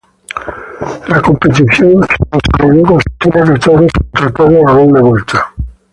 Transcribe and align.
La 1.09 1.21
competición 1.21 2.01
de 2.01 2.07
desarrolló 2.31 2.81
con 2.87 3.01
sistema 3.01 3.45
de 3.45 3.59
todos 3.59 3.91
contra 4.11 4.33
todos 4.33 4.63
a 4.67 4.71
doble 4.73 4.99
vuelta. 4.99 5.53